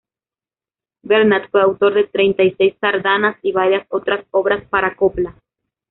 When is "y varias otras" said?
3.43-4.25